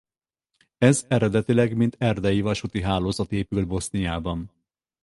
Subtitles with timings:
[0.77, 4.51] Ez eredetileg mint erdei vasúti hálózat épült Boszniában.